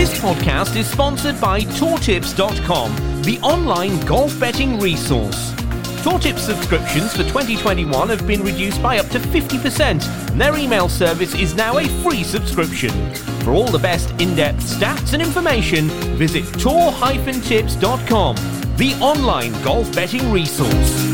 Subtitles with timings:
[0.00, 5.50] This podcast is sponsored by TourTips.com, the online golf betting resource.
[6.00, 11.34] TourTips subscriptions for 2021 have been reduced by up to 50%, and their email service
[11.34, 13.12] is now a free subscription.
[13.44, 18.36] For all the best in-depth stats and information, visit Tour-Tips.com,
[18.76, 21.09] the online golf betting resource.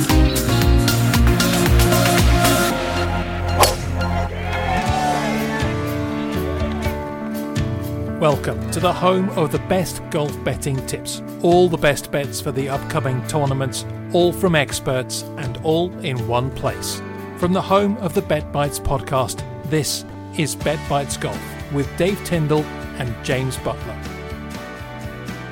[8.21, 11.23] Welcome to the home of the best golf betting tips.
[11.43, 16.51] All the best bets for the upcoming tournaments, all from experts and all in one
[16.53, 17.03] place.
[17.37, 20.07] From the home of the Bet Bites podcast, this
[20.39, 21.39] is Bet Bites Golf
[21.75, 22.65] with Dave Tyndall
[22.97, 24.16] and James Butler.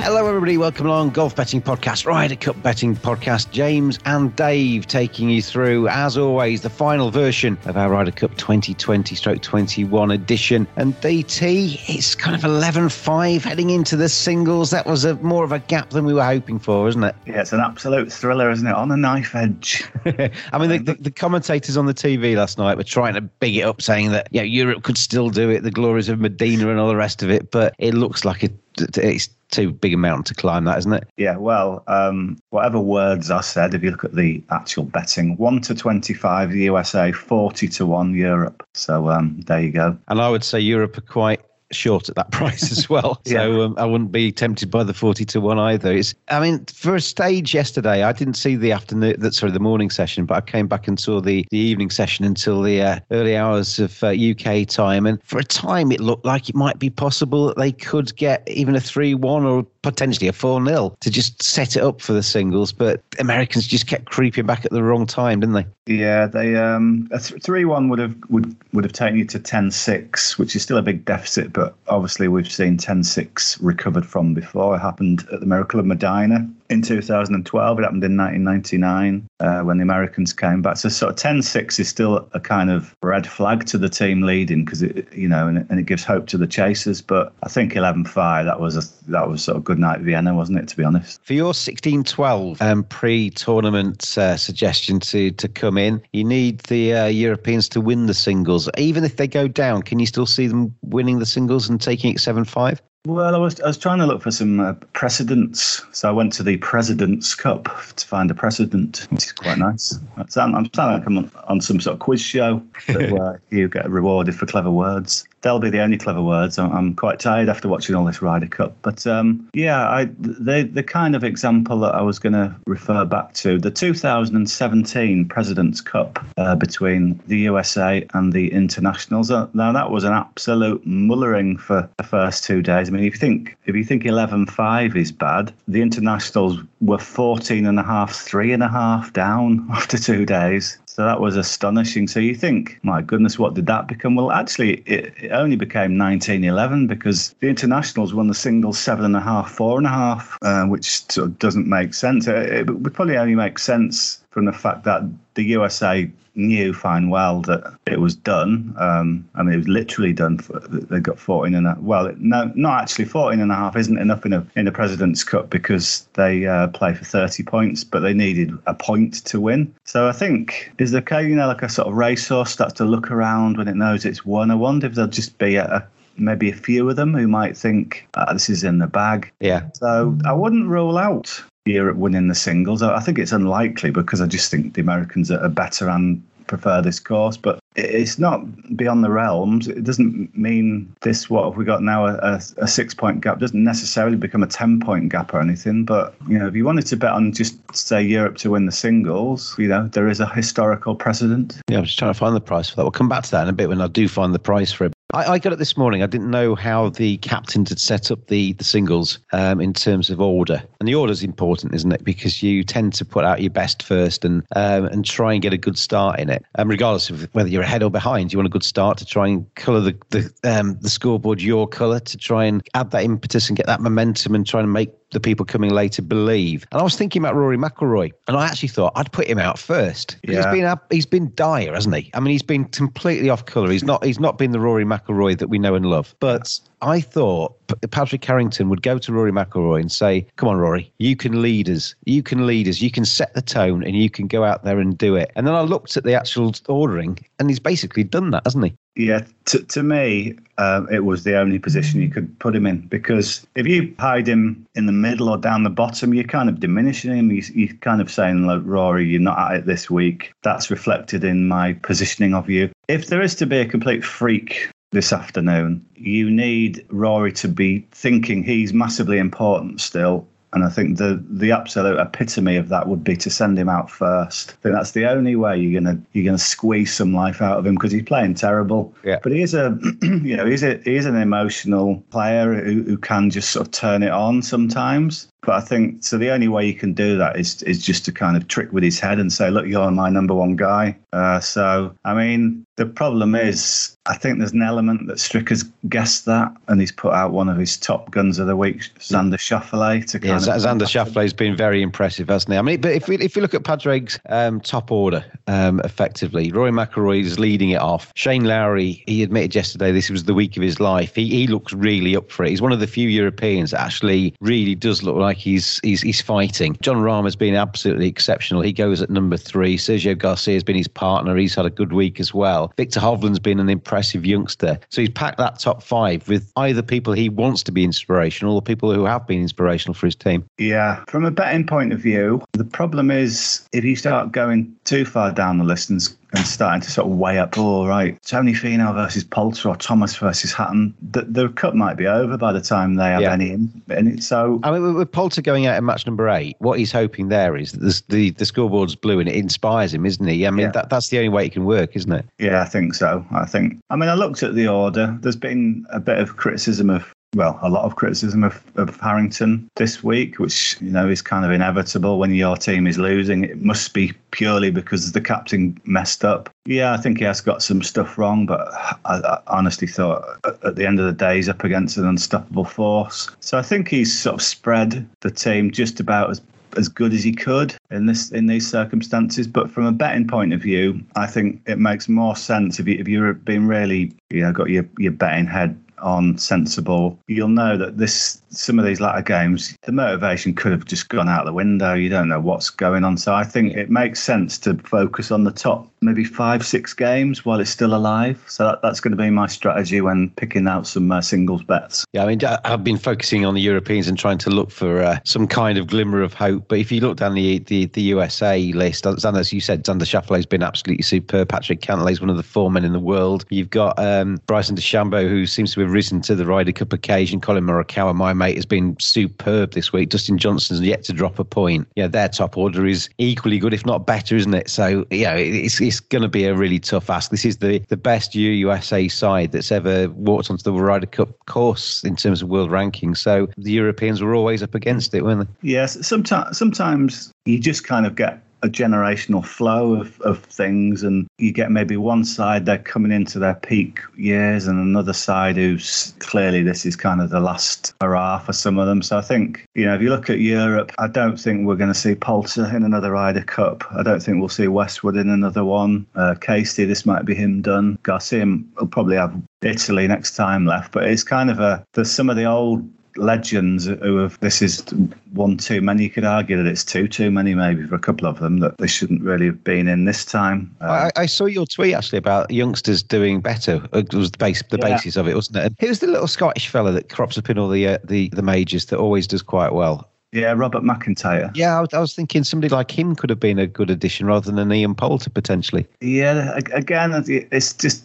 [0.04, 0.59] Hello, everybody.
[0.59, 1.10] Welcome along.
[1.12, 3.50] Golf Betting Podcast, Ryder Cup Betting Podcast.
[3.53, 8.37] James and Dave taking you through, as always, the final version of our Ryder Cup
[8.37, 10.66] 2020 stroke 21 edition.
[10.76, 14.72] And DT, it's kind of 11 5 heading into the singles.
[14.72, 17.16] That was a more of a gap than we were hoping for, isn't it?
[17.25, 18.75] Yeah, it's an absolute thriller, isn't it?
[18.75, 19.84] On a knife edge.
[20.04, 23.56] I mean, the, the, the commentators on the TV last night were trying to big
[23.56, 26.78] it up, saying that, yeah, Europe could still do it, the glories of Medinah and
[26.78, 27.50] all the rest of it.
[27.50, 28.53] But it looks like it,
[28.98, 31.09] it's too big a mountain to climb, that isn't it?
[31.16, 35.60] Yeah, well, um, whatever words are said, if you look at the actual betting, 1
[35.62, 38.66] to 25 the USA, 40 to 1 Europe.
[38.75, 39.97] So um, there you go.
[40.09, 41.41] And I would say Europe are quite
[41.73, 43.21] short at that price as well.
[43.27, 43.45] Yeah.
[43.45, 45.93] So um, I wouldn't be tempted by the 40 to 1 either.
[45.93, 49.61] It's, I mean, for a stage yesterday, I didn't see the afternoon, that sorry, the
[49.61, 53.01] morning session, but I came back and saw the, the evening session until the uh,
[53.11, 55.07] early hours of uh, UK time.
[55.07, 58.47] And for a time, it looked like it might be possible that they could get
[58.49, 62.12] even a 3 1 or potentially a 4 0 to just set it up for
[62.12, 62.72] the singles.
[62.72, 65.67] But Americans just kept creeping back at the wrong time, didn't they?
[65.87, 70.39] Yeah, they um, a three one would have would would have taken you to 10-6,
[70.39, 74.77] which is still a big deficit, but obviously we've seen 10-6 recovered from before.
[74.77, 77.79] It happened at the Miracle of Medinah in 2012.
[77.79, 80.77] It happened in 1999 uh, when the Americans came back.
[80.77, 84.65] So sort of 10-6 is still a kind of red flag to the team leading
[84.65, 87.01] because it you know and it, and it gives hope to the chasers.
[87.01, 90.59] But I think 11-5 that was a that was sort of good night Vienna, wasn't
[90.59, 90.69] it?
[90.69, 91.25] To be honest.
[91.25, 97.07] For your 16-12 um, pre-tournament uh, suggestion to to come in, you need the uh,
[97.07, 98.69] Europeans to win the singles.
[98.79, 102.13] Even if they go down, can you still see them winning the singles and taking
[102.13, 102.81] it 7-5?
[103.06, 106.32] Well, I was I was trying to look for some uh, precedents, so I went
[106.34, 107.65] to the President's Cup
[107.97, 109.98] to find a precedent, which is quite nice.
[110.16, 113.91] I'm, I'm sounding like I'm on, on some sort of quiz show where you get
[113.91, 115.27] rewarded for clever words.
[115.45, 116.59] They'll be the only clever words.
[116.59, 120.83] I'm, quite tired after watching all this Ryder Cup, but um, yeah, I the the
[120.83, 126.25] kind of example that I was going to refer back to the 2017 President's Cup
[126.39, 129.31] uh, between the USA and the internationals.
[129.31, 132.89] Uh, now that was an absolute mullering for the first two days.
[132.89, 137.67] I mean, if you think if you think 11-5 is bad, the internationals were 14
[137.67, 140.79] and a half, three and a half down after two days.
[140.95, 142.07] So that was astonishing.
[142.07, 144.15] So you think, my goodness, what did that become?
[144.15, 149.17] Well, actually, it, it only became 1911 because the internationals won the singles seven and
[149.17, 152.29] a half, four and a half, uh, which sort of doesn't make sense.
[152.29, 155.01] It, it would probably only make sense from the fact that
[155.34, 158.75] the USA knew fine well that it was done.
[158.77, 160.39] Um, I mean, it was literally done.
[160.39, 163.97] For, they got 14 and a well, no, not actually 14 and a half isn't
[163.97, 168.01] enough in a in a President's Cup because they uh, play for 30 points, but
[168.01, 169.72] they needed a point to win.
[169.84, 173.13] So I think is the you know like a sort of racehorse starts to look
[173.13, 174.51] around when it knows it's won.
[174.51, 175.86] I wonder if there'll just be a, a
[176.16, 179.31] maybe a few of them who might think ah, this is in the bag.
[179.39, 179.69] Yeah.
[179.75, 182.83] So I wouldn't rule out Europe winning the singles.
[182.83, 187.01] I think it's unlikely because I just think the Americans are better and prefer this
[187.01, 187.37] course.
[187.37, 189.66] But it's not beyond the realms.
[189.66, 191.28] It doesn't mean this.
[191.28, 192.07] What have we got now?
[192.07, 195.84] A, a, six point gap doesn't necessarily become a ten point gap or anything.
[195.84, 198.72] But you know, if you wanted to bet on just say Europe to win the
[198.72, 201.60] singles, you know, there is a historical precedent.
[201.69, 202.83] Yeah, I'm just trying to find the price for that.
[202.83, 204.84] We'll come back to that in a bit when I do find the price for
[204.84, 204.94] it.
[205.15, 206.03] I, I got it this morning.
[206.03, 210.11] I didn't know how the captains had set up the the singles um, in terms
[210.11, 212.03] of order, and the order is important, isn't it?
[212.03, 215.53] Because you tend to put out your best first and um, and try and get
[215.53, 218.33] a good start in it, um, regardless of whether you're ahead or behind.
[218.33, 221.69] You want a good start to try and colour the the, um, the scoreboard your
[221.69, 224.91] colour to try and add that impetus and get that momentum and try and make
[225.15, 226.66] the people coming later believe.
[226.71, 229.59] And I was thinking about Rory McIlroy, and I actually thought I'd put him out
[229.59, 230.16] first.
[230.22, 230.37] Yeah.
[230.37, 232.11] He's been he's been dire, hasn't he?
[232.13, 233.71] I mean, he's been completely off colour.
[233.71, 236.15] He's not he's not been the Rory McIlroy that we know and love.
[236.21, 237.55] But I thought
[237.91, 241.71] Padraig Harrington would go to Rory McIlroy and say, "Come on, Rory, you can lead
[241.71, 241.95] us.
[242.05, 242.83] You can lead us.
[242.83, 245.47] You can set the tone, and you can go out there and do it." And
[245.47, 248.75] then I looked at the actual ordering, and he's basically done that, hasn't he?
[248.97, 252.83] Yeah, to, to me, um, it was the only position you could put him in
[252.83, 256.61] because if you hide him in the middle or down the bottom, you're kind of
[256.61, 257.33] diminishing him.
[257.33, 260.33] You, you're kind of saying, like, Rory, you're not at it this week.
[260.43, 262.71] That's reflected in my positioning of you.
[262.87, 267.87] If there is to be a complete freak this afternoon, you need Rory to be
[267.91, 273.02] thinking he's massively important still and I think the the absolute epitome of that would
[273.02, 274.50] be to send him out first.
[274.50, 277.66] I think that's the only way you're gonna you're gonna squeeze some life out of
[277.66, 278.95] him because he's playing terrible.
[279.04, 279.18] Yeah.
[279.23, 283.30] But he is a you know he's a he's an emotional player who, who can
[283.30, 285.28] just sort of turn it on sometimes.
[285.45, 286.19] But I think so.
[286.19, 288.83] The only way you can do that is is just to kind of trick with
[288.83, 292.87] his head and say, "Look, you're my number one guy." Uh, so, I mean, the
[292.87, 297.33] problem is, I think there's an element that Stricker's guessed that, and he's put out
[297.33, 301.33] one of his top guns of the week, Xander Schauffele, to kind Yeah, Xander Schauffele's
[301.33, 302.59] been very impressive, hasn't he?
[302.59, 306.50] I mean, but if we if you look at Padraig's um, top order, um, effectively,
[306.50, 308.11] Rory McIlroy is leading it off.
[308.17, 311.14] Shane Lowry, he admitted yesterday this was the week of his life.
[311.14, 312.50] He he looks really up for it.
[312.50, 316.21] He's one of the few Europeans that actually really does look like he's he's he's
[316.21, 316.76] fighting.
[316.81, 318.62] Jon Rahm has been absolutely exceptional.
[318.62, 319.76] He goes at number three.
[319.76, 321.37] Sergio Garcia has been his partner.
[321.37, 322.73] He's had a good week as well.
[322.76, 324.78] Viktor Hovland's been an impressive youngster.
[324.90, 328.62] So he's packed that top five with either people he wants to be inspirational or
[328.62, 330.45] people who have been inspirational for his team.
[330.59, 335.04] Yeah, from a betting point of view, the problem is if you start going too
[335.04, 336.00] far down the list and,
[336.37, 340.16] and starting to sort of weigh up, all right, Tony Finau versus Poulter or Thomas
[340.16, 343.33] versus Hatton, the, the cut might be over by the time they have Yeah.
[343.33, 343.83] any in.
[343.88, 344.23] it.
[344.23, 347.28] So I mean, with- with Poulter going out in match number eight, what he's hoping
[347.28, 350.47] there is that the the, the scoreboard's blue and it inspires him, isn't he?
[350.47, 350.73] I mean, Yeah.
[350.73, 352.25] that, that's the only way it can work, isn't it?
[352.38, 353.25] Yeah, I think so.
[353.33, 353.78] I think.
[353.90, 355.16] I mean, I looked at the order.
[355.21, 359.69] There's been a bit of criticism of, well, a lot of criticism of, of Harrington
[359.76, 363.45] this week, which you know is kind of inevitable when your team is losing.
[363.45, 366.50] It must be purely because the captain messed up.
[366.64, 368.73] Yeah, I think he has got some stuff wrong, but
[369.04, 372.64] I, I honestly thought at- the end of the day he's up against an unstoppable
[372.64, 373.31] force.
[373.41, 376.41] So I think he's sort of spread the team just about as
[376.76, 379.47] as good as he could in this in these circumstances.
[379.47, 382.99] But from a betting point of view, I think it makes more sense if you
[382.99, 387.77] if you've been really you know got your your betting head on sensible, you'll know
[387.77, 391.53] that this some of these latter games, the motivation could have just gone out the
[391.53, 391.95] window.
[391.95, 393.17] You don't know what's going on.
[393.17, 397.45] So I think it makes sense to focus on the top maybe five, six games
[397.45, 398.43] while it's still alive.
[398.47, 402.05] So that, that's going to be my strategy when picking out some uh, singles bets.
[402.13, 405.19] Yeah, I mean, I've been focusing on the Europeans and trying to look for uh,
[405.25, 406.69] some kind of glimmer of hope.
[406.69, 410.47] But if you look down the the, the USA list, as you said, Xander Schauffele's
[410.47, 411.49] been absolutely superb.
[411.49, 413.45] Patrick Cantlay's one of the four men in the world.
[413.49, 417.41] You've got um, Bryson DeChambeau, who seems to have risen to the Ryder Cup occasion.
[417.41, 420.09] Collin Morikawa, my mate, has been superb this week.
[420.09, 421.88] Dustin Johnson's yet to drop a point.
[421.95, 424.69] Yeah, their top order is equally good, if not better, isn't it?
[424.69, 427.31] So, yeah, it's, it's going to be a really tough ask.
[427.31, 432.03] This is the, the best USA side that's ever walked onto the Ryder Cup course
[432.05, 433.14] in terms of world ranking.
[433.14, 435.71] So the Europeans were always up against it, weren't they?
[435.71, 441.26] Yes, sometimes sometimes you just kind of get a generational flow of, of things, and
[441.38, 446.14] you get maybe one side they're coming into their peak years, and another side who's
[446.18, 449.02] clearly this is kind of the last hurrah for some of them.
[449.02, 451.92] So I think you know if you look at Europe, I don't think we're going
[451.92, 453.85] to see Poulter in another Ryder Cup.
[453.92, 456.06] I don't think we'll see Westwood in another one.
[456.14, 457.99] Uh, Casey, this might be him done.
[458.02, 462.30] Garcia will probably have Italy next time left, but it's kind of a there's some
[462.30, 464.85] of the old legends who have this is
[465.33, 466.04] one too many.
[466.04, 468.78] You could argue that it's two too many, maybe for a couple of them that
[468.78, 470.75] they shouldn't really have been in this time.
[470.80, 473.87] Um, I, I saw your tweet actually about youngsters doing better.
[473.92, 474.94] It was the base, the Yeah.
[474.94, 475.64] basis of it, wasn't it?
[475.66, 478.42] And who's the little Scottish fella that crops up in all the uh, the the
[478.42, 480.09] majors that always does quite well?
[480.33, 481.49] yeah, Robert McIntyre.
[481.54, 484.26] Yeah, I was, I was thinking somebody like him could have been a good addition
[484.26, 485.87] rather than an Ian Poulter potentially.
[486.00, 488.04] Yeah, again, it's just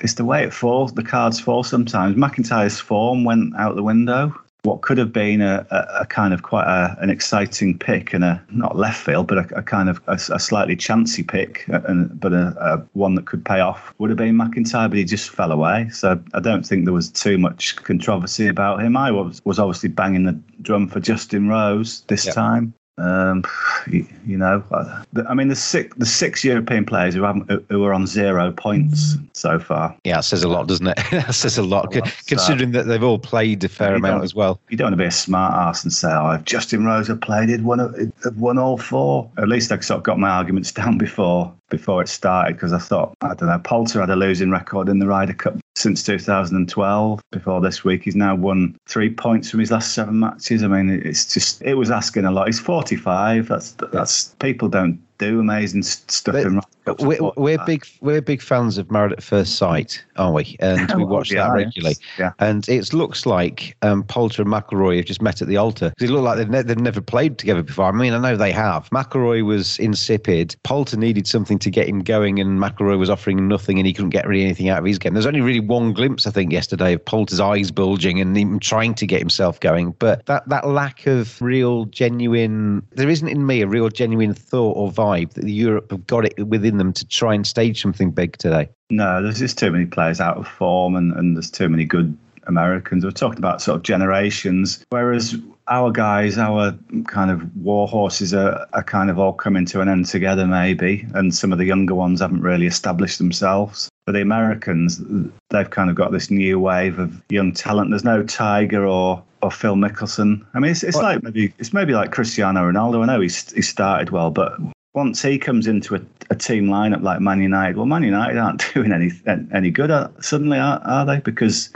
[0.00, 0.92] it's the way it falls.
[0.94, 2.16] The cards fall sometimes.
[2.16, 4.34] McIntyre's form went out the window.
[4.62, 8.24] What could have been a, a, a kind of quite a, an exciting pick and
[8.24, 12.32] a not left field, but a, kind of a, a slightly chancy pick, and but
[12.32, 15.88] a, one that could pay off would have been McIntyre, but he just fell away.
[15.90, 18.96] So I don't think there was too much controversy about him.
[18.96, 22.74] I was was obviously banging the drum for Justin Rose this time.
[22.98, 23.44] Um,
[23.90, 27.84] you, you know, uh, I mean, the six the six European players who haven't who-
[27.84, 29.96] are on zero points so far.
[30.04, 30.96] Yeah, that says a lot, doesn't it?
[31.12, 32.14] that says a lot, A lot.
[32.26, 34.60] considering that they've all played a fair amount as well.
[34.68, 37.20] You don't want to be a smart ass and say, "Oh, if Justin Rose had
[37.22, 39.30] played, he'd won, he'd won all four.
[39.38, 42.78] At least I sort of got my arguments down before before it started because I
[42.78, 43.58] thought I don't know.
[43.58, 47.20] Poulter had a losing record in the Ryder Cup since 2012.
[47.30, 50.62] Before this week, he's now won three points from his last seven matches.
[50.62, 52.48] I mean, it's just it was asking a lot.
[52.48, 53.48] He's 45.
[53.48, 57.66] That's that's people don't do amazing stuff But in Ryder Cups We're, we're 45.
[57.66, 60.56] big we're big fans of Married at First Sight, aren't we?
[60.60, 61.96] And we watch yeah, that regularly.
[62.18, 62.32] Yeah.
[62.38, 65.92] And it looks like um, Poulter and McIlroy have just met at the altar.
[65.98, 67.86] They look like they've, ne- they've never played together before.
[67.86, 68.88] I mean, I know they have.
[68.90, 70.56] McIlroy was insipid.
[70.62, 73.92] Poulter needed something to get him going, and McIlroy was offering him nothing, and he
[73.92, 75.14] couldn't get really anything out of his game.
[75.14, 78.94] There's only really one glimpse, I think, yesterday of Poulter's eyes bulging and him trying
[78.94, 79.92] to get himself going.
[79.98, 84.76] But that, that lack of real, genuine, there isn't in me a real, genuine thought
[84.76, 88.36] or vibe that Europe have got it within them to try and stage something big
[88.38, 88.68] today.
[88.90, 92.16] No, there's just too many players out of form, and, and there's too many good
[92.46, 93.04] Americans.
[93.04, 95.36] We're talking about sort of generations, whereas
[95.68, 99.88] our guys, our kind of war horses, are, are kind of all coming to an
[99.88, 103.88] end together, maybe, and some of the younger ones haven't really established themselves.
[104.06, 105.02] But the Americans,
[105.50, 107.90] they've kind of got this new wave of young talent.
[107.90, 110.44] There's no Tiger or or Phil Mickelson.
[110.54, 113.02] I mean, it's, it's like maybe it's maybe like Cristiano Ronaldo.
[113.02, 114.58] I know he's he started well, but
[114.94, 118.62] once he comes into a, a team lineup like Man United, well, Man United aren't
[118.74, 119.10] doing any
[119.54, 119.90] any good
[120.20, 121.20] suddenly, are, are they?
[121.20, 121.70] Because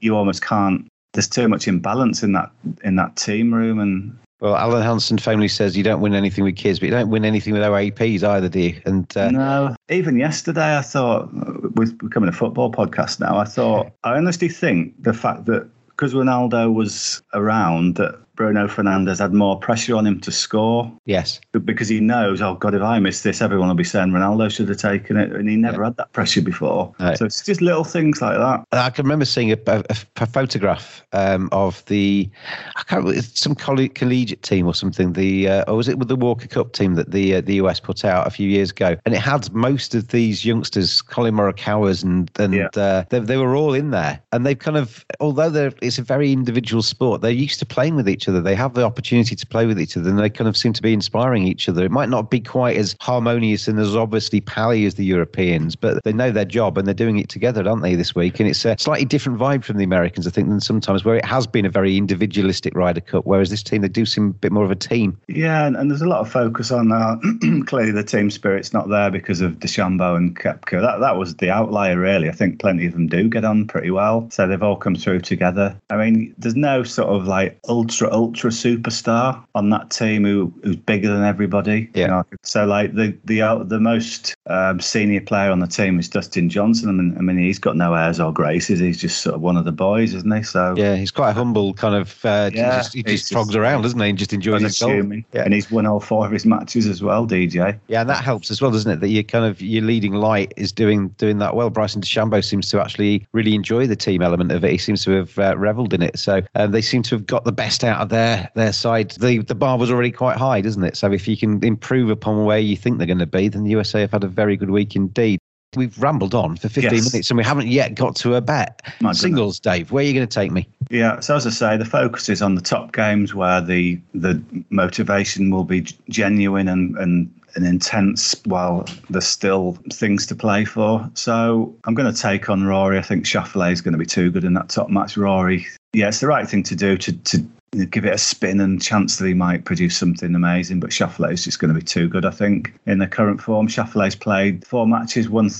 [0.00, 0.86] you almost can't.
[1.12, 2.50] There's too much imbalance in that
[2.82, 6.56] in that team room, and Well, Alan Hansen famously says you don't win anything with
[6.56, 8.82] kids, but you don't win anything with OAPs either, do you?
[8.84, 9.76] And uh, no.
[9.88, 11.30] Even yesterday, I thought
[11.76, 13.38] we're becoming a football podcast now.
[13.38, 19.18] I thought I honestly think the fact that because Ronaldo was around, that Bruno Fernandes
[19.18, 22.98] had more pressure on him to score yes, because he knows, oh God, if I
[22.98, 25.96] miss this, everyone will be saying Ronaldo should have taken it, and he never had
[25.96, 26.94] that pressure before.
[26.98, 27.14] No.
[27.14, 28.64] So it's just little things like that.
[28.72, 29.84] I can remember seeing a, a,
[30.16, 32.28] a photograph um, of the
[32.76, 35.12] I can't remember, some colle- collegiate team or something.
[35.12, 37.80] The uh, or was it with the Walker Cup team that the uh, the US
[37.80, 42.02] put out a few years ago, and it had most of these youngsters, Collin Morikawa's,
[42.02, 42.68] and and Yeah.
[42.76, 46.32] uh, they, they were all in there, and they've kind of although it's a very
[46.32, 48.40] individual sport, they're used to playing with each other.
[48.40, 50.82] They have the opportunity to play with each other, and they kind of seem to
[50.82, 51.84] be inspiring each other.
[51.84, 56.02] It might not be quite as harmonious and as obviously pally as the Europeans, but
[56.04, 58.40] they know their job and they're doing it together, aren't they, this week?
[58.40, 61.24] And it's a slightly different vibe from the Americans, I think, than sometimes where it
[61.24, 64.52] has been a very individualistic Ryder Cup, whereas this team, they do seem a bit
[64.52, 65.18] more of a team.
[65.28, 67.64] Yeah, and, and there's a lot of focus on that.
[67.66, 70.80] Clearly, the team spirit's not there because of DeChambeau and Koepka.
[70.80, 72.28] That that was the outlier, really.
[72.28, 75.20] I think plenty of them do get on pretty well, so they've all come through
[75.20, 75.76] together.
[75.90, 80.76] I mean, there's no sort of like ultra ultra superstar on that team who who's
[80.76, 81.80] bigger than everybody.
[81.94, 82.06] you Yeah.
[82.06, 82.24] know.
[82.42, 86.48] So like the the uh, the most um, senior player on the team is Dustin
[86.48, 86.88] Johnson.
[86.88, 88.78] I mean, I mean, he's got no airs or graces.
[88.80, 90.42] He's just sort of one of the boys, isn't he?
[90.42, 93.32] So Yeah, he's quite a humble kind of, uh, he Yeah, just, he he's just
[93.32, 94.94] trogs around, doesn't he, and just enjoys his golf.
[95.32, 95.42] Yeah.
[95.44, 97.78] And he's won all four of his matches as well, DJ.
[97.88, 99.00] Yeah, and that helps as well, doesn't it?
[99.00, 101.70] That you kind of your leading light is doing doing that well.
[101.70, 104.70] Bryson DeChambeau seems to actually really enjoy the team element of it.
[104.70, 106.18] He seems to have uh, revelled in it.
[106.18, 109.10] So um, they seem to have got the best out of their their side.
[109.12, 110.96] The the bar was already quite high, doesn't it?
[110.96, 113.70] So if you can improve upon where you think they're going to be, then the
[113.70, 115.38] USA have had a very good week indeed.
[115.76, 117.12] We've rambled on for 15 Yes.
[117.12, 118.80] minutes and we haven't yet got to a bet.
[119.00, 119.20] My goodness.
[119.20, 120.68] Singles, Dave, where are you going to take me?
[120.88, 124.40] Yeah, so as I say, the focus is on the top games where the the
[124.70, 131.08] motivation will be genuine and and and intense while there's still things to play for.
[131.14, 132.98] So I'm going to take on Rory.
[132.98, 135.16] I think Schauffele is going to be too good in that top match.
[135.16, 137.44] Rory, yeah, it's the right thing to do to, to
[137.90, 140.80] give it a spin and chance that he might produce something amazing.
[140.80, 143.68] But Schauffele is just going to be too good, I think, in the current form.
[143.68, 145.50] Schauffele's played four matches, won,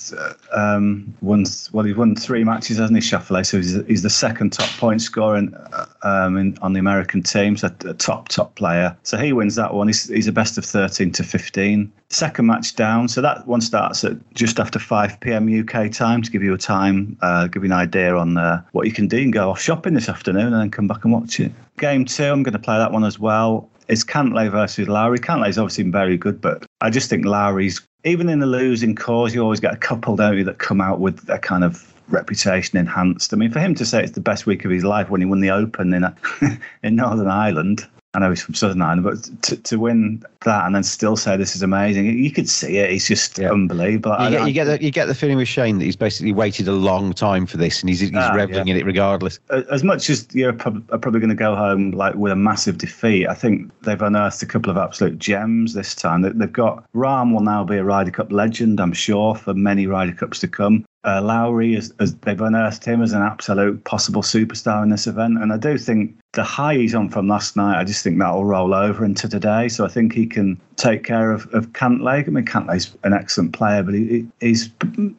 [0.52, 3.44] um, won well, he's won three matches, hasn't he, Schauffele?
[3.44, 5.56] So he's, he's the second top point scorer in,
[6.02, 8.97] um, in, on the American team, so a top, top player.
[9.02, 9.88] So he wins that one.
[9.88, 11.92] He's, he's a best of 13 to 15.
[12.11, 15.49] Second match down, so that one starts at just after 5 p.m.
[15.61, 18.87] UK time to give you a time, uh, give you an idea on uh, what
[18.87, 21.40] you can do and go off shopping this afternoon and then come back and watch
[21.40, 21.50] it.
[21.78, 23.68] Game two, I'm going to play that one as well.
[23.88, 25.18] It's Cantlay versus Lowry.
[25.18, 29.42] Cantlay's obviously very good, but I just think Lowry's, even in the losing cause, you
[29.42, 33.32] always get a couple, don't you, that come out with a kind of reputation enhanced.
[33.32, 35.26] I mean, for him to say it's the best week of his life when he
[35.26, 36.14] won the Open in uh,
[36.82, 40.75] in Northern Ireland, I know he's from Southern Ireland, but to, to win that and
[40.75, 42.90] then still say this is amazing, you could see it.
[42.90, 43.50] He's just yeah.
[43.50, 44.16] unbelievable.
[44.21, 46.68] You get, you get, the, you get the feeling with Shane that he's basically waited
[46.68, 48.75] a long time for this and he's, he's ah, reveling yeah.
[48.75, 49.38] in it regardless.
[49.71, 53.35] As much as you're probably going to go home like with a massive defeat, I
[53.35, 56.23] think they've unearthed a couple of absolute gems this time.
[56.23, 60.12] They've got Rahm will now be a Ryder Cup legend, I'm sure, for many Ryder
[60.12, 60.85] Cups to come.
[61.04, 65.37] Uh, Lowry, as, as they've unearthed him as an absolute possible superstar in this event,
[65.38, 68.44] and I do think the high he's on from last night, I just think that'll
[68.44, 69.68] roll over into today.
[69.68, 72.26] So I think he can take care of, of Cantlay.
[72.26, 74.70] I mean, Cantlay's an excellent player, but he, he's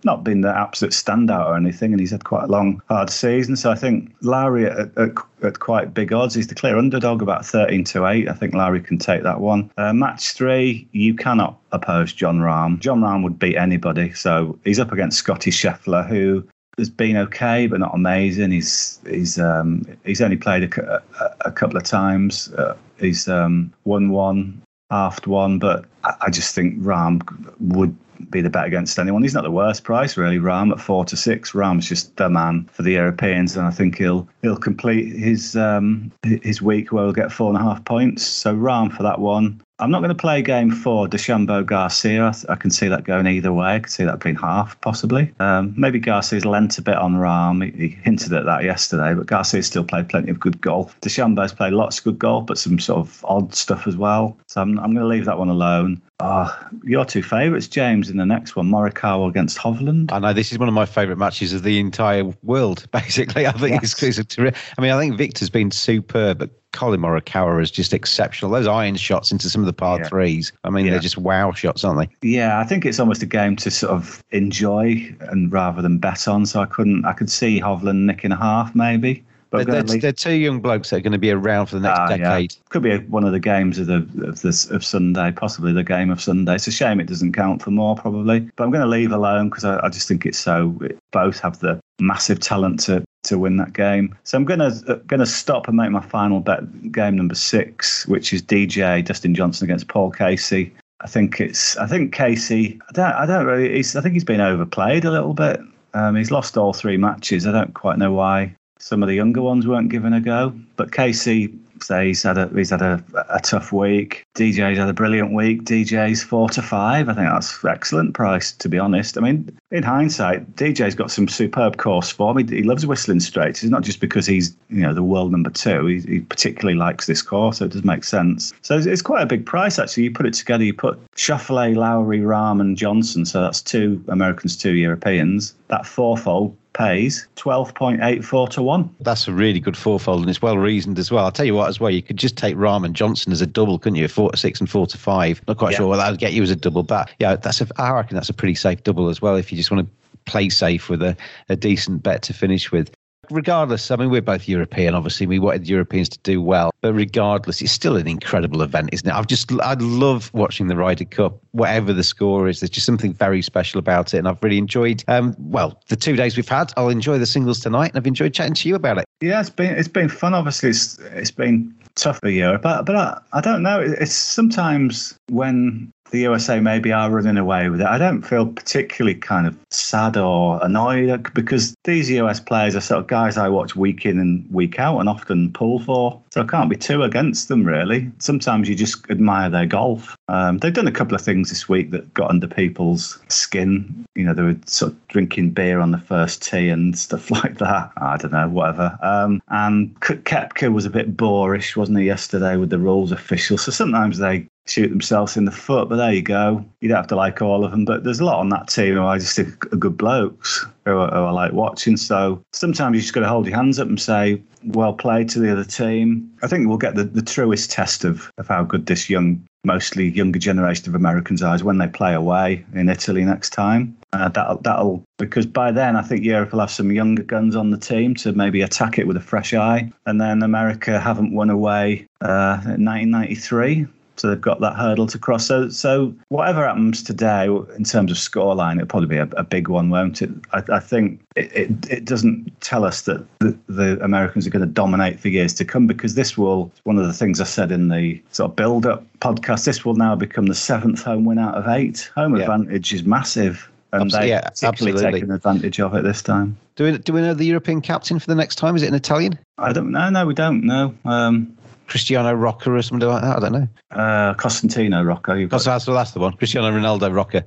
[0.03, 3.55] not been the absolute standout or anything, and he's had quite a long, hard season.
[3.55, 6.35] So I think Lowry at, at, at quite big odds.
[6.35, 8.29] He's the clear underdog, about 13 to 8.
[8.29, 9.71] I think Lowry can take that one.
[9.77, 12.79] Uh, match three, you cannot oppose Jon Rahm.
[12.79, 14.13] Jon Rahm would beat anybody.
[14.13, 16.45] So he's up against Scotty Scheffler, who
[16.77, 18.51] has been okay, but not amazing.
[18.51, 22.51] He's he's um, he's only played a, a, a couple of times.
[22.53, 27.21] Uh, he's um, won one, halved one, but I, I just think Rahm
[27.59, 27.95] would
[28.29, 29.21] be the bet against anyone.
[29.21, 30.37] He's not the worst price really.
[30.37, 31.51] Rahm at four to six.
[31.51, 36.11] Rahm's just the man for the Europeans, and I think he'll he'll complete his um,
[36.23, 38.25] his week where he'll get four and a half points.
[38.25, 39.61] So Rahm for that one.
[39.77, 42.33] I'm not going to play game four, DeChambeau Garcia.
[42.47, 43.75] I can see that going either way.
[43.75, 45.33] I can see that being half, possibly.
[45.39, 47.61] Um, maybe Garcia's lent a bit on Rahm.
[47.61, 50.97] He, he, hinted at that yesterday, but Garcia's still played plenty of good golf.
[51.01, 54.37] DeChambeau's played lots of good golf, but some sort of odd stuff as well.
[54.47, 56.01] So I'm, I'm going to leave that one alone.
[56.21, 60.13] Oh, your two favourites, James, in the next one, Morikawa against Hovland.
[60.13, 62.89] I know this is one of my favourite matches of the entire world.
[62.91, 63.91] Basically, I think yes.
[63.91, 64.61] it's, it's a terrific.
[64.77, 68.51] I mean, I think Viktor's been superb, but Collin Morikawa is just exceptional.
[68.51, 70.07] Those iron shots into some of the par yeah.
[70.07, 70.51] threes.
[70.63, 70.91] I mean, yeah.
[70.91, 72.29] they're just wow shots, aren't they?
[72.29, 76.27] Yeah, I think it's almost a game to sort of enjoy and rather than bet
[76.27, 76.45] on.
[76.45, 77.05] So I couldn't.
[77.05, 79.23] I could see Hovland nicking a half maybe.
[79.51, 81.99] But they're, they're, two young blokes that are going to be around for the next
[81.99, 82.53] uh, decade.
[82.53, 82.59] Yeah.
[82.69, 85.83] Could be a, one of the games of the of this of Sunday, possibly the
[85.83, 86.55] game of Sunday.
[86.55, 88.41] It's a shame it doesn't count for more, probably.
[88.55, 90.77] But I'm going to leave alone because I, I, just think it's so.
[90.81, 94.15] It, both have the massive talent to to win that game.
[94.23, 96.91] So I'm to uh, to stop and make my final bet.
[96.91, 100.73] Game number six, which is DJ Dustin Johnson against Paul Casey.
[101.01, 101.77] I think it's.
[101.77, 102.79] I think Casey.
[102.89, 103.13] I don't.
[103.13, 103.79] I don't really.
[103.79, 105.59] I think he's been overplayed a little bit.
[105.93, 107.45] Um, he's lost all three matches.
[107.45, 110.53] I don't quite know why some of the younger ones weren't given a go.
[110.75, 114.23] But Casey, say he's had a he's had a, a tough week.
[114.35, 115.63] DJ's had a brilliant week.
[115.63, 117.09] DJ's four to five.
[117.09, 119.17] I think that's excellent price to be honest.
[119.17, 122.37] I mean, in hindsight, DJ's got some superb course form.
[122.37, 123.63] He, he loves Whistling Straits.
[123.63, 125.85] It's not just because he's you know the world number two.
[125.85, 128.53] He, he particularly likes this course, so it does make sense.
[128.61, 130.03] So it's, it's, quite a big price actually.
[130.03, 130.63] You put it together.
[130.63, 133.25] You put Schauffele, Lowry, Rahm, and Johnson.
[133.25, 135.53] So that's two Americans, two Europeans.
[135.67, 138.95] That fourfold pays 12.84 to 1.
[138.99, 141.25] That's a really good fourfold and it's well reasoned as well.
[141.25, 143.47] I'll tell you what, as well, you could just take Rahm and Johnson as a
[143.47, 144.07] double, couldn't you?
[144.07, 145.41] Four to six and four to five.
[145.47, 145.77] Not quite yeah.
[145.77, 148.15] sure what that would get you as a double, but yeah, that's a, I reckon
[148.15, 151.01] that's a pretty safe double as well if you just want to play safe with
[151.01, 151.15] a,
[151.49, 152.91] a decent bet to finish with
[153.29, 154.95] regardless, I mean, we're both European.
[154.95, 159.07] Obviously, we wanted Europeans to do well, but regardless, it's still an incredible event, isn't
[159.07, 159.13] it?
[159.13, 162.59] I've just, I love watching the Ryder Cup, whatever the score is.
[162.59, 165.03] There's just something very special about it, and I've really enjoyed.
[165.07, 168.33] Um, well, the two days we've had, I'll enjoy the singles tonight, and I've enjoyed
[168.33, 169.05] chatting to you about it.
[169.21, 170.33] Yeah, it's been it's been fun.
[170.33, 173.79] Obviously, it's it's been tough for Europe, but but I, I don't know.
[173.79, 177.87] It's sometimes when the USA maybe are running away with it.
[177.87, 183.01] I don't feel particularly kind of sad or annoyed because these US players are sort
[183.01, 186.21] of guys I watch week in and week out and often pull for.
[186.31, 188.11] So I can't be too against them, really.
[188.19, 190.15] Sometimes you just admire their golf.
[190.27, 194.05] Um, they've done a couple of things this week that got under people's skin.
[194.15, 197.57] You know, they were sort of drinking beer on the first tee and stuff like
[197.57, 197.91] that.
[197.97, 198.97] I don't know, whatever.
[199.01, 203.57] Um, and Koepka was a bit boorish, wasn't he, yesterday with the rules official.
[203.57, 205.89] So sometimes they shoot themselves in the foot.
[205.89, 206.63] But there you go.
[206.81, 208.95] You don't have to like all of them, but there's a lot on that team
[208.95, 211.97] who I just think are good blokes who, I- who I like watching.
[211.97, 215.39] So sometimes you just got to hold your hands up and say, well played to
[215.39, 216.31] the other team.
[216.41, 220.09] I think we'll get the, the truest test of, of how good this young, mostly
[220.09, 223.95] younger generation of Americans are is when they play away in Italy next time.
[224.13, 227.69] Uh, that'll, that'll because by then I think Europe will have some younger guns on
[227.69, 229.91] the team to maybe attack it with a fresh eye.
[230.07, 233.85] And then America haven't won away uh, in 1993.
[234.17, 235.45] So they've got that hurdle to cross.
[235.45, 239.67] So, so whatever happens today in terms of scoreline, it'll probably be a, a big
[239.67, 240.29] one, won't it?
[240.53, 244.65] I, I think it, it, it doesn't tell us that the, the Americans are going
[244.65, 247.71] to dominate for years to come because this will, one of the things I said
[247.71, 251.37] in the sort of build up podcast, this will now become the seventh home win
[251.37, 252.09] out of eight.
[252.15, 252.43] Home Yeah.
[252.43, 253.69] advantage is massive.
[253.91, 255.11] And Abs- they've yeah, particularly absolutely.
[255.21, 256.57] taken advantage of it this time.
[256.75, 258.75] Do we, do we know the European captain for the next time?
[258.75, 259.39] Is it an Italian?
[259.57, 260.09] I don't know.
[260.09, 260.93] No, we don't know.
[261.05, 261.55] Um,
[261.87, 263.37] Cristiano Rocca or something like that?
[263.37, 263.67] I don't know.
[263.91, 265.39] uh, Costantino Rocca.
[265.39, 266.33] You've got, That's, that's, that's the one.
[266.37, 267.43] Cristiano Ronaldo Rocca.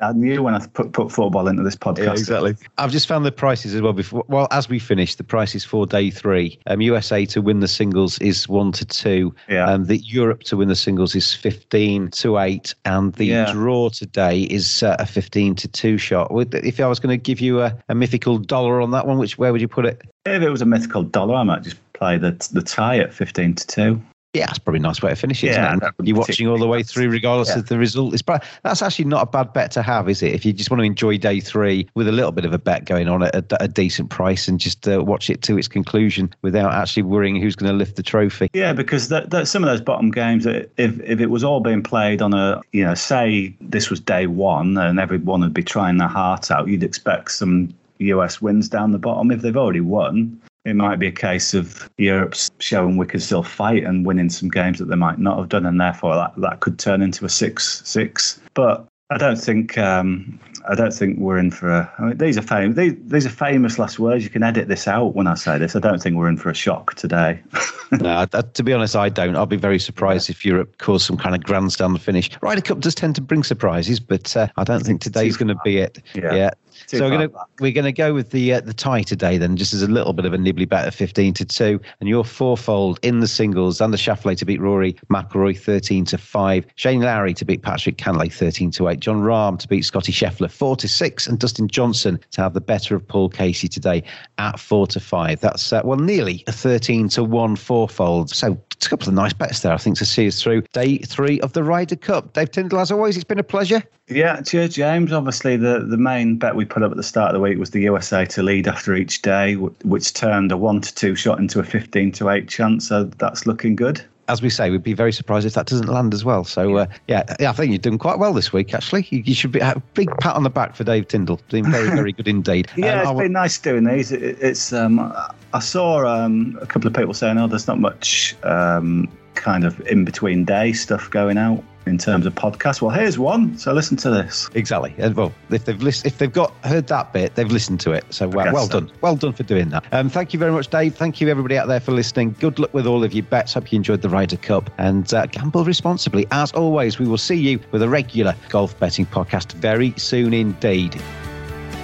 [0.02, 2.04] I knew when I put, put football into this podcast.
[2.04, 2.56] Yeah, exactly.
[2.78, 3.92] I've just found the prices as well.
[3.92, 6.58] Before, well, as we finish, the prices for day three.
[6.66, 9.34] Um, USA to win the singles is one to two.
[9.48, 9.66] Yeah.
[9.70, 13.52] Um, the Europe to win the singles is fifteen to eight, and the Yeah.
[13.52, 16.28] draw today is uh, a fifteen to two shot.
[16.54, 19.38] If I was going to give you a, a mythical dollar on that one, which
[19.38, 20.00] where would you put it?
[20.26, 23.54] If it was a mythical dollar, I might just play the the tie at fifteen
[23.54, 24.02] to two.
[24.34, 25.48] Yeah, that's probably a nice way to finish it.
[25.48, 25.94] Yeah, isn't it?
[26.06, 27.60] You're watching all the way through, regardless Yeah.
[27.60, 28.12] of the result.
[28.12, 30.34] It's pro- that's actually not a bad bet to have, is it?
[30.34, 32.84] If you just want to enjoy day three with a little bit of a bet
[32.84, 36.32] going on at a, a decent price and just uh, watch it to its conclusion
[36.42, 38.48] without actually worrying who's going to lift the trophy.
[38.52, 41.82] Yeah, because that, that some of those bottom games, if if it was all being
[41.82, 45.96] played on a, you know, say this was day one and everyone would be trying
[45.96, 49.30] their heart out, you'd expect some US wins down the bottom.
[49.30, 53.42] If they've already won, it might be a case of Europe's showing we can still
[53.42, 56.60] fight and winning some games that they might not have done, and therefore that, that
[56.60, 58.38] could turn into a six six.
[58.54, 61.92] But I don't think um, I don't think we're in for a.
[61.98, 62.76] I mean, these are famous.
[62.76, 64.22] These, these are famous last words.
[64.22, 65.74] You can edit this out when I say this.
[65.74, 67.40] I don't think we're in for a shock today.
[67.92, 69.34] no, I- to be honest, I don't.
[69.34, 72.30] I'll be very surprised if Europe caused some kind of grandstand finish.
[72.42, 75.58] Ryder Cup does tend to bring surprises, but uh, I don't think today's going to
[75.64, 76.02] be it.
[76.14, 76.50] Yeah.
[76.86, 77.46] Too So we're going to back.
[77.58, 80.12] we're going to go with the uh, the tie today then, just as a little
[80.12, 83.80] bit of a nibbly bet of fifteen to two, and your fourfold in the singles:
[83.80, 88.32] Xander Schauffele to beat Rory McIlroy thirteen to five, Shane Lowry to beat Patrick Cantlay
[88.32, 92.18] thirteen to eight, Jon Rahm to beat Scotty Scheffler four to six, and Dustin Johnson
[92.32, 94.02] to have the better of Paul Casey today
[94.38, 95.40] at four to five.
[95.40, 98.30] That's uh, well nearly a thirteen to one fourfold.
[98.30, 100.98] So it's a couple of nice bets there, I think, to see us through day
[100.98, 102.32] three of the Ryder Cup.
[102.32, 103.82] Dave Tyndall, as always, it's been a pleasure.
[104.08, 105.12] Yeah, cheers, James.
[105.12, 107.70] Obviously, the, the main bet we put up at the start of the week was
[107.70, 111.60] the USA to lead after each day, which turned a one to two shot into
[111.60, 112.88] a fifteen to eight chance.
[112.88, 114.02] So that's looking good.
[114.28, 116.44] As we say, we'd be very surprised if that doesn't land as well.
[116.44, 119.06] So, uh, yeah, yeah, I think you've done quite well this week, actually.
[119.10, 121.40] You, you should be a big pat on the back for Dave Tyndall.
[121.48, 122.68] Doing very, very good indeed.
[122.76, 124.12] Yeah, Um, it's I been nice doing these.
[124.12, 125.12] It, it's um,
[125.52, 129.80] I saw um, a couple of people saying, "Oh, there's not much um, kind of
[129.86, 133.56] in between day stuff going out in terms of podcasts." Well, here's one.
[133.58, 134.48] So listen to this.
[134.54, 134.94] Exactly.
[134.98, 138.04] And, Well, if they've lis- if they've got heard that bit, they've listened to it.
[138.10, 138.80] So well, well so.
[138.80, 139.84] done, well done for doing that.
[139.92, 140.94] Um, thank you very much, Dave.
[140.94, 142.36] Thank you everybody out there for listening.
[142.38, 143.54] Good luck with all of your bets.
[143.54, 146.26] Hope you enjoyed the Ryder Cup and uh, gamble responsibly.
[146.30, 151.00] As always, we will see you with a regular golf betting podcast very soon indeed.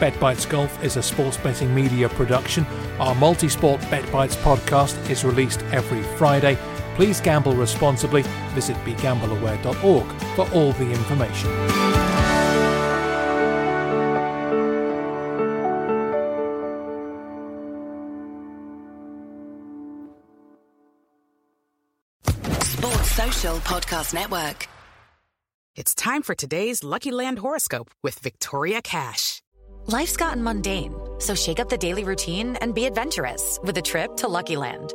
[0.00, 2.66] Bet Bites Golf is a sports betting media production.
[2.98, 6.58] Our multi sport Bet Bites podcast is released every Friday.
[6.94, 8.22] Please gamble responsibly.
[8.54, 11.50] Visit begambleaware.org for all the information.
[22.62, 24.68] Sports Social Podcast Network.
[25.76, 29.42] It's time for today's Lucky Land horoscope with Victoria Cash.
[29.86, 34.16] Life's gotten mundane, so shake up the daily routine and be adventurous with a trip
[34.18, 34.94] to Lucky Land.